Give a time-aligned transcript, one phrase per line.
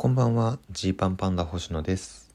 [0.00, 2.32] こんばんはジーパンパンダ星野です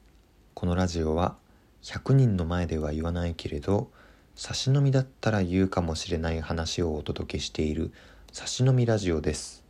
[0.52, 1.34] このラジオは
[1.82, 3.90] 100人の前では言わないけれど
[4.34, 7.90] 差し飲みだったら言うかもしれない話をお届けしている
[8.34, 9.64] 差し飲みラジオです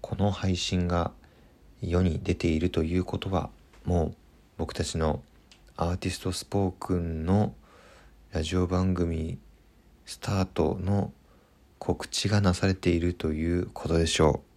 [0.00, 1.12] この配信が
[1.82, 3.50] 世に出ているということは
[3.84, 4.14] もう
[4.56, 5.20] 僕たちの
[5.76, 7.52] アーティストスポークンの
[8.32, 9.36] ラジオ番組
[10.06, 11.12] スタートの
[11.78, 14.53] 告知がなされているということでしょう。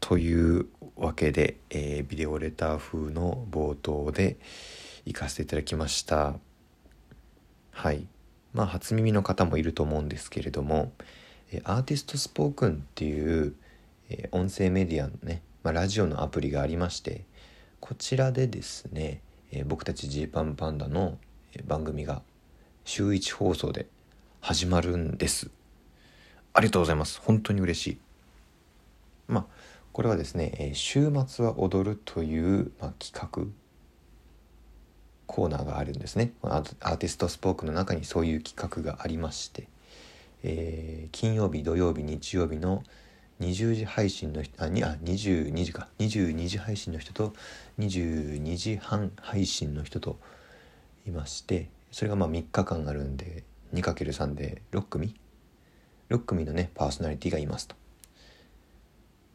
[0.00, 4.36] というわけで、えー、ビデオレター風の冒頭で
[5.04, 6.34] 行かせていただきました。
[7.72, 8.06] はい。
[8.52, 10.92] まあ初耳の方もいると思うんですけれども、
[11.64, 13.54] アーティストスポークンっていう、
[14.10, 17.24] えー、音声メディアのね、まあ、ラジオのアプリがありまして
[17.80, 21.18] こちらでですね、えー、僕たちジーパンパンダの
[21.66, 22.22] 番組が
[22.84, 23.86] 週1放送で
[24.40, 25.50] 始まるんです
[26.52, 27.98] ありがとうございます本当に嬉しい
[29.26, 29.57] まあ
[29.98, 33.52] これはですね「週末は踊る」という、まあ、企画
[35.26, 36.34] コーナーがあるんですね。
[36.40, 39.66] アーティストスポークの中にそういう企画がありまして、
[40.44, 42.84] えー、金曜日土曜日日曜日の
[43.40, 45.88] 20時配信の人あにあ22時か。
[45.98, 47.34] 22時配信の人と
[47.80, 50.20] 22時半配信の人と
[51.08, 53.42] いましてそれがまあ3日間あるんで
[53.74, 55.16] 2×3 で6組
[56.08, 57.74] ？6組のねパーソナリティがいますと。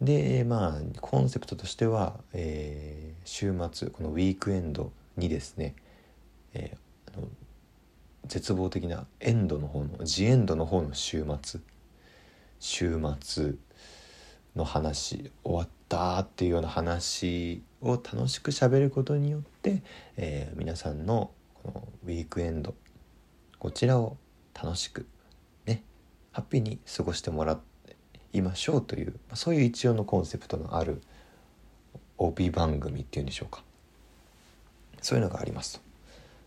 [0.04, 5.76] でまあコンセプトとしては、えー、週末このウィークエンドにですね、
[6.54, 7.28] えー、あの
[8.26, 11.62] 絶望的なエンドの方のジエンドの方の週末
[12.60, 13.54] 週末
[14.56, 19.84] の話終わったっていうような話を楽しく喋ることによって、
[20.18, 21.32] えー、皆さんの
[21.64, 22.76] このウィークエンド
[23.60, 24.18] こちらを
[24.54, 25.08] 楽しく
[25.66, 25.84] ね
[26.32, 27.73] ハッピーに過ごしてもらって
[28.34, 31.02] いましょうというそういう一応のコンセプトのある
[32.18, 33.64] 帯番組っていうんでしょうか。
[35.02, 35.82] そういうのがありますと。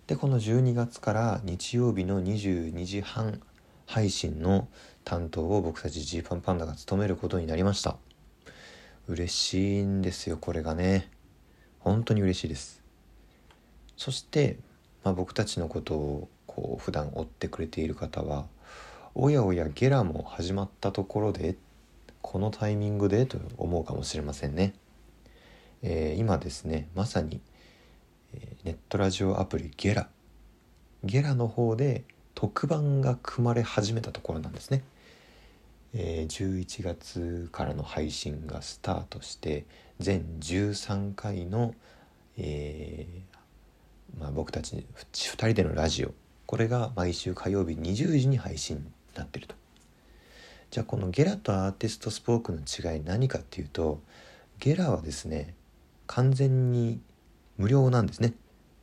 [0.07, 3.41] でこの12月から日曜日の22時半
[3.87, 4.69] 配信の
[5.05, 7.97] 担当を僕たちジーパンパンダが務めることになりました。
[9.09, 11.11] 嬉しいんですよこれがね。
[11.79, 12.83] 本当に嬉しいです。
[13.97, 14.59] そして、
[15.05, 18.47] まあ、僕たちのことをこう普段追ってくれている方は
[19.15, 21.57] おやおやゲラも始まったところでっ
[22.27, 24.75] このタイミングでと思うかもしれませんね、
[25.83, 27.41] えー、今ですねまさに、
[28.35, 30.09] えネットラジオアプリゲラ。
[31.05, 32.03] ゲラの方で
[32.35, 34.83] 特番が組まれ始めたところなんですね、
[35.95, 39.65] えー、11月からの配信がスタートして
[40.01, 41.77] 全13回の、
[42.37, 46.13] えーまあ、僕たち2人でのラジオ。
[46.45, 49.55] これが毎週火曜日20時に配信になってると。
[50.71, 54.01] じゃあこのゲラとアーティストスポークの違い何かっていうと
[54.59, 55.55] ゲラはですね
[56.07, 57.01] 完全に
[57.57, 58.35] 無料なんですね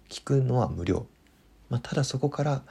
[0.09, 1.05] 聞くのは無料、
[1.69, 2.61] まあ、ただそこから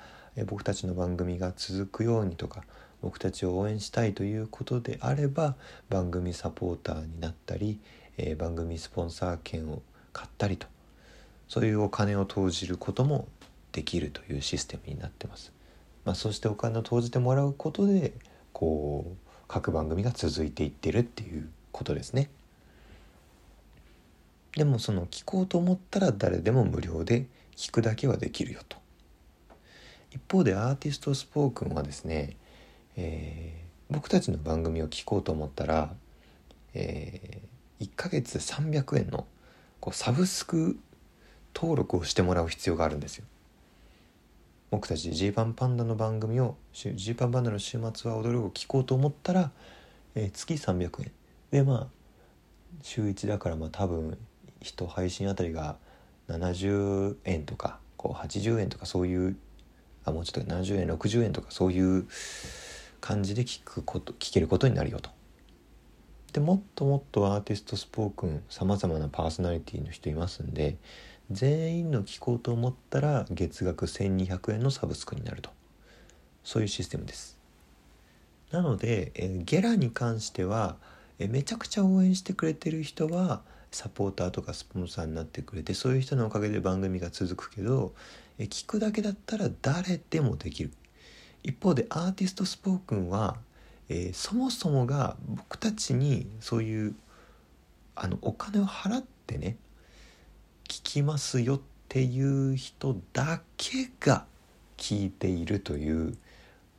[0.47, 2.65] 僕たちの番組が続くようにとか
[3.03, 5.57] 僕たちを応援したいということであれば
[5.91, 7.81] 番組サポーターになったり、
[8.17, 10.67] えー、番組スポンサー券を買ったりと
[11.49, 13.29] そういうお金を投じることも
[13.73, 15.53] できるというシステムになってます。
[16.05, 18.13] まあ、そしてお金を投じてもらうことで
[18.53, 22.31] こう各番組が続いていってるっていうことですね。
[24.57, 27.27] でもその聞こうと思ったら誰でも無料で
[27.57, 28.77] 聞くだけはできるよと。
[30.11, 32.37] 一方でアーティストスポークンはですね、
[32.97, 35.95] えー、僕たちの番組を聞こうと思ったら、
[36.75, 39.27] えー、1ヶ月300円の
[39.81, 40.79] こうサブスク
[41.55, 43.25] 登録をしてもらう必要があるんですよ。
[44.73, 49.51] 僕たちジーパンパンダの番組をジーパンパンダの週末は踊るを聞こうと思ったら、
[50.15, 51.13] えー、月300円
[51.51, 51.87] でまあ
[52.81, 54.17] 週1だからまあ多分
[54.63, 55.77] 1配信あたりが
[56.31, 59.37] 70円とかこう80円とかそういう
[60.07, 62.07] あもうちょっと70円60円とかそういう
[63.03, 65.11] 感じで聞くこと聞けることになるよと。
[66.33, 70.79] でもっともっとアーティストスポークンさまざまなパーソナリティの人いますんで
[71.33, 75.51] 全員の聞こうと思ったら月額1200円のサブスクになると。
[76.45, 77.39] そういうシステムです。
[78.51, 80.77] なのでえゲラに関しては
[81.19, 87.95] えめちゃくちゃ応援してくれてる人はサポーターとかスポンサーになってくれてそういう人のおかげで番組が続くけど
[88.39, 90.73] え聞くだけだったら誰でもできる。
[91.43, 93.37] 一方でアーティストスポークンは、
[93.89, 96.95] え、そもそもが僕たちにそういう
[97.97, 99.57] あのお金を払ってね
[100.83, 104.25] きますよっていう人だけが
[104.77, 106.17] 聞いているという、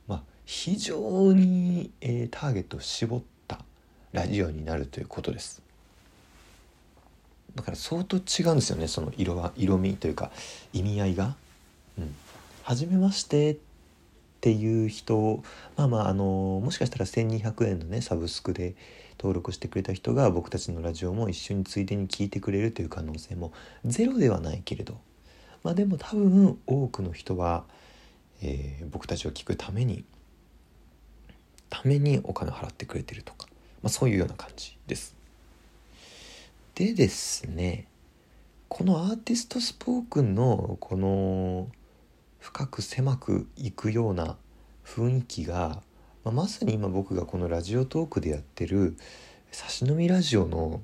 [0.08, 3.60] まあ、非常に、えー、ターゲットを絞った
[4.12, 5.62] ラジオになるということです。
[7.54, 10.30] だから相当違うんですよねその色は色味というか
[10.72, 11.36] 意味合いが。
[11.96, 12.14] うん、
[12.64, 13.56] 初めましてっ
[14.40, 15.42] ていう人
[15.76, 18.74] まあまああのもしかしたら1200円のねサブスクで
[19.24, 25.00] 登録してくれた人が僕たちのラジオも一緒についでに聞いてくれるという可能性もゼロではないけれど
[25.62, 27.64] まあでも多分多くの人は、
[28.42, 30.04] えー、僕たちを聞くために
[31.70, 33.48] ためにお金を払ってくれてるとか、
[33.82, 35.16] まあ、そういうような感じです。
[36.74, 37.86] でですね
[38.68, 41.68] このアーティストスポークンのこの
[42.40, 44.36] 深く狭くいくような
[44.84, 45.80] 雰囲気が、
[46.24, 48.96] まあ、まさに今僕がこのラジオトークでやってる
[49.52, 50.82] 差し飲みラジオの、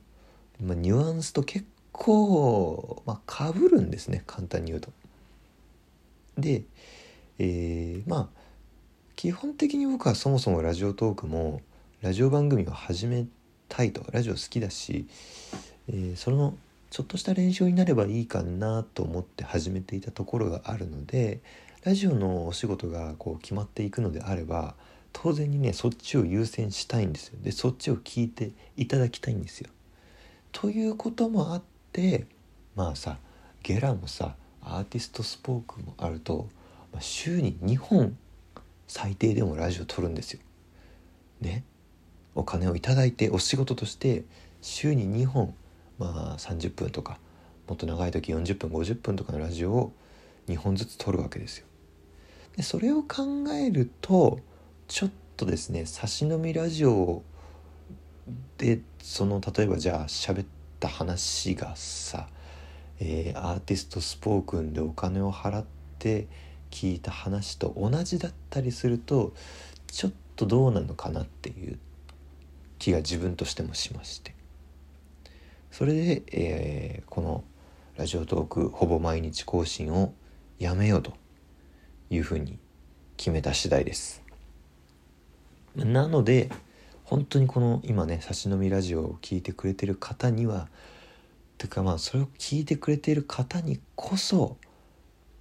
[0.63, 4.91] まあ、ニュアンスと結構、まあ、かぶるんですね簡単に言うと。
[6.39, 6.63] で、
[7.39, 8.41] えー、まあ
[9.17, 11.61] 基本的に僕はそもそもラジオトークも
[12.01, 13.27] ラジオ番組を始め
[13.69, 15.07] たいとラジオ好きだし、
[15.89, 16.55] えー、その
[16.91, 21.41] ちょっとした練習になればいいかなと思って始めていたところがあるので
[21.85, 24.75] ラジオのお仕事がこう決まっていくのであれば
[25.13, 29.69] 当然にねそっちを優先したいんですよでそっちを聞いていただきたいんですよ。
[30.53, 31.63] ということもあっ
[31.93, 32.27] て
[32.75, 33.19] まあさ
[33.63, 36.49] ゲラもさアーティストスポークもあると、
[36.93, 38.17] まあ、週に2本
[38.89, 40.41] 最低でもラジオ撮るんですよ。
[41.41, 41.65] ね
[42.35, 44.25] お金を頂いてお仕事として
[44.63, 45.55] 週に2本
[45.99, 47.19] まあ30分とか
[47.69, 49.93] もっと長い時40分50分とかのラジオを
[50.49, 51.67] 2本ずつ撮るわけですよ。
[52.57, 54.41] でそれを考えると
[54.91, 57.23] ちょっとですね差し飲みラジオ
[58.59, 60.47] でその例えばじゃあ喋っ
[60.81, 62.29] た話がさ、
[62.99, 65.65] えー、アーティストスポークンでお金を払っ
[66.01, 66.27] て
[66.73, 69.33] 聞いた話と同じだったりすると
[69.87, 71.79] ちょっとどうなのかなっていう
[72.81, 74.35] 気が自分としてもしまして。
[75.71, 77.45] それで、えー、この
[77.97, 80.15] ラジオトークほぼ毎日更新を
[80.59, 81.13] やめようと
[82.11, 82.59] いうふうに
[83.17, 84.30] 決めた次第です。
[85.77, 86.51] なので
[87.05, 90.69] 本当にこの今ね差し飲みラジオを聴いてくれてる方には
[91.59, 94.57] てかまあそれを聞いてくれている方にこそ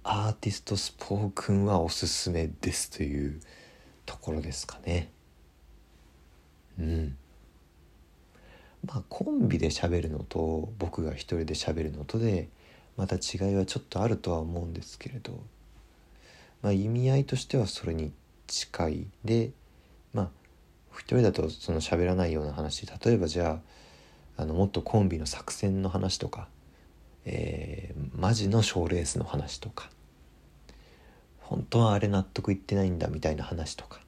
[0.02, 3.40] アーティストスポークンはおすすめですという
[4.06, 5.10] ところですかね。
[6.78, 7.16] うん。
[8.86, 12.48] まあコンビで喋るのと僕が一人で喋るのとで
[12.96, 15.42] また違いはちょっとあるとは思うんですけれど、
[16.62, 18.12] まあ、意味合いとしてはそれに
[18.46, 19.06] 近い。
[19.24, 19.52] で
[20.12, 20.28] まあ
[20.92, 23.60] 一人だとその喋らないような話例えばじゃ
[24.36, 26.48] ああのもっとコンビの作戦の話とか、
[27.24, 29.90] えー、マジの賞ーレースの話とか
[31.40, 34.00] 本当はあれ納得いってないんだみたいな話とか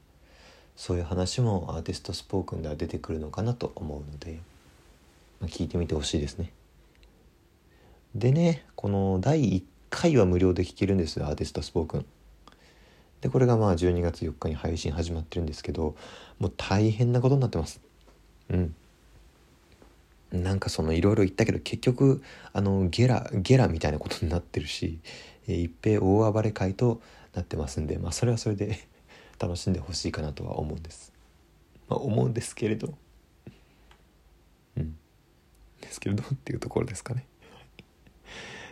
[0.77, 4.41] そういう話もアーティストスポークンでは出てくるのかなと思うので。
[5.43, 6.53] まあ聞いてみてほしいですね
[8.15, 12.07] でねこの第1回は無料で聴けるんですよアーティストスポークン
[13.23, 15.95] でこれがまあ12月4日に配信始まってるんですけど
[16.39, 17.81] もう大変なことになってます。
[18.51, 18.75] うん。
[20.33, 22.23] なんかそのいろいろ言ったけど結局
[22.53, 24.99] あのゲラゲラみたいなことになってるし、
[25.47, 27.01] え、一平大暴れ会と
[27.35, 28.89] なってますんでまあそれはそれで
[29.39, 31.13] 楽しんでほしいかなとは思うんです、
[31.89, 32.93] まあ、思うんですけれど。
[34.77, 34.97] うん。
[35.81, 37.25] ですけれどっていうところですかね。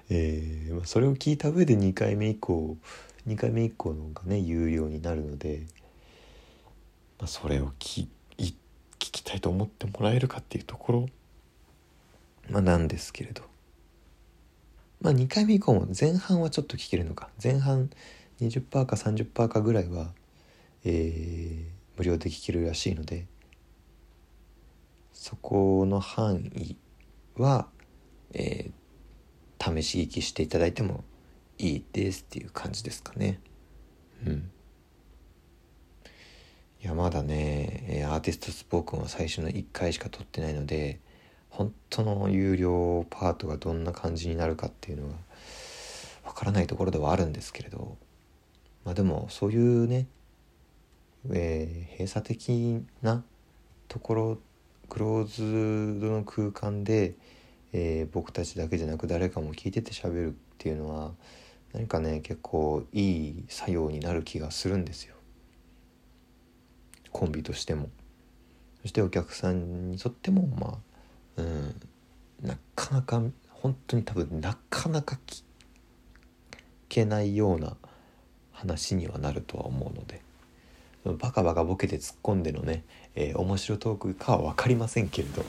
[0.09, 2.77] えーまあ、それを聞いた上で2回目以降
[3.27, 5.67] 2回目以降のがね有料になるので、
[7.19, 8.09] まあ、それを聞
[9.01, 11.09] 聞きたいと思ってもらえるかっていうところ、
[12.49, 13.43] まあ、なんですけれど、
[15.01, 17.31] まあ、2回目以降も前半はちょっと聞けるのか。
[17.43, 17.91] 前半
[18.41, 20.13] 20%か30%かぐらいは、
[20.85, 23.27] えー、無料で聞けるらしいので
[25.13, 26.77] そこの範囲
[27.37, 27.67] は、
[28.33, 31.05] えー、試し聞きしていただいても
[31.61, 33.41] いいですっていう感じですかね。
[34.27, 34.51] うん。
[36.83, 40.99] いやまだねアーティストスポークンは最初の1回しか撮ってないので
[41.51, 45.15] 本当の有料パートがどんな感じになるかっていうのは
[46.25, 47.99] わからないところではあるんですけれど
[48.87, 50.07] まあでもそういうね、
[51.31, 53.25] えー、閉鎖的な
[53.89, 54.39] ところ
[54.89, 57.15] クローズドの空間で、
[57.75, 61.13] えー、僕たちだけじゃなく誰かも聞いてて喋るっていうのは
[61.73, 65.15] 何かね結構いい作用になる気がするんですよ。
[67.11, 67.89] コンビとしても。
[68.83, 70.79] そしてお客さんにとってもま
[71.37, 71.75] あうん
[72.43, 75.43] なかなか本当に多分なかなか聞
[76.89, 77.77] けないような
[78.53, 80.23] 話にはなるとは思うので。
[81.05, 82.85] バカバカボケて突っ込んでのね、
[83.15, 85.45] えー、面白トークかは分かりませんけれど。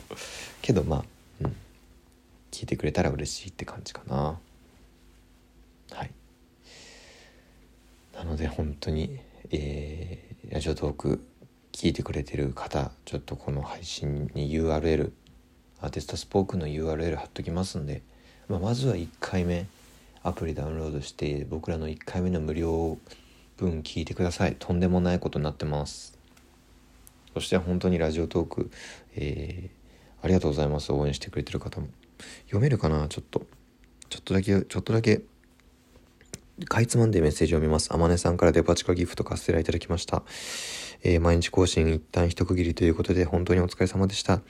[0.62, 1.04] けどまあ、
[1.42, 1.56] うん、
[2.52, 4.40] 聞いてくれたら嬉しいって感じかな。
[5.92, 6.12] はい。
[8.14, 9.20] なので本当に
[9.54, 11.26] えー、ラジオトーク
[11.74, 15.12] 聞いてくれてる方ちょっとこの配信に URL
[15.82, 18.02] アーティストスポークの URL 貼っときますんで、
[18.48, 19.68] まあ、まずは1回目
[20.24, 22.98] アプリダウンロードして僕らの1回目の無料
[23.58, 24.56] 分聞いてください。
[24.58, 26.18] とんでもないことになってます。
[27.34, 28.72] そして本当にラジオトーク、
[29.16, 30.94] えー、ありがとうございます。
[30.94, 31.88] 応援してくれてる方も。
[32.46, 33.08] 読めるかな？
[33.08, 33.46] ちょっと。
[34.10, 35.22] ちょっとだけちょっとだけ
[36.66, 37.94] かいつまんでメッセージを見ます。
[37.94, 40.24] あまねさんからデパ地下ギフトカステラいただきました。
[41.04, 44.42] えー、毎日更新一旦一区切りということで本当にお疲れ様でした。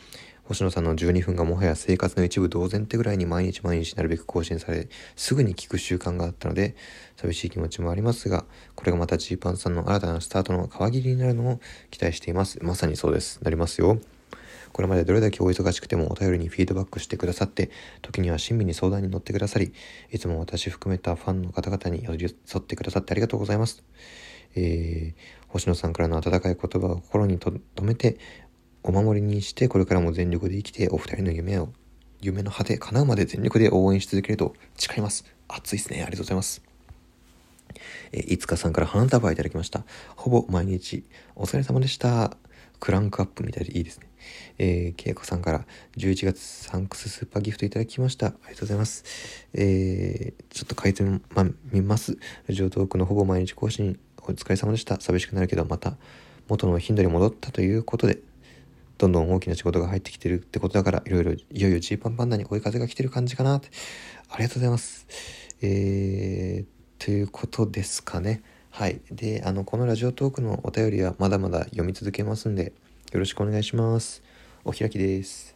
[0.44, 6.76] 星野さんの12分がもはや生活の一部同然ってぐらいに毎日毎日なるべく更新され、すぐに聞く習慣があったので、
[7.16, 8.44] 寂しい気持ちもありますが、
[8.76, 12.60] これがまたジーパンさんの新たなスタートの皮切りになるのを期待しています。
[12.62, 13.40] まさにそうです。
[13.44, 14.00] なりますよ。
[14.74, 17.70] これまでどれだけお忙しくてもお便りにフィードバックしてくださって、
[18.02, 19.74] 時には親身に相談に乗ってくださり、
[20.12, 23.84] いつも私含めたファンの方々に寄り添ってくださってありがとうございます。
[24.56, 28.18] えー、星野さんからの温かい言葉を心に留めて、
[28.84, 31.70] お守りにして、これからも全力で生きて、お二人の夢を、
[32.20, 35.26] 夢の果て、叶うまで全力で応援し続けると誓います。
[35.48, 36.02] 熱いですね。
[36.02, 36.64] ありがとうございます。
[38.12, 39.86] えいつかさんから花束いただきました。
[40.16, 41.04] ほぼ毎日、
[41.36, 42.36] お疲れ様でした。
[42.80, 44.11] クランクアップみたいでいいですね。
[44.58, 45.66] えー、けいこさんから
[45.98, 48.28] 11月サンクススーパーギフトいただきました。
[48.28, 49.04] ありがとうございます。
[49.54, 51.04] えー、ちょっと書いて
[51.72, 52.18] みます。
[52.48, 55.00] ラジオトークのほぼ毎日更新お疲れ様でした。
[55.00, 55.98] 寂しくなるけど、また
[56.48, 58.20] 元の頻度に戻ったということで、
[58.98, 63.70] どんどん大きな仕事が入ってきてるってことだから、いろいろ、いよいよジーパンパンダに追い風が来てる感じかなって。
[64.30, 65.08] ありがとうございます。
[65.62, 68.44] えー、ということですかね。
[68.70, 69.02] はい。
[69.12, 72.74] で、あの、このラジオトークのお便りはまだまだ読み続けますんで、
[73.12, 74.24] よろしくお願いします。
[74.64, 75.51] お開きです。